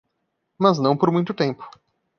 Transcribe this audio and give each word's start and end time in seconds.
Mas 0.57 0.79
não 0.79 0.97
por 0.97 1.11
muito 1.11 1.31
tempo. 1.31 1.69